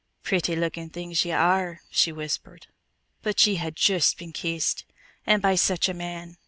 [0.23, 2.65] "Pretty lookin' things ye are!" she whispered.
[3.21, 4.83] "But ye hae juist been kissed.
[5.27, 6.37] And by such a man!